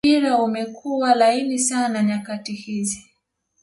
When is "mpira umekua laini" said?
0.03-1.59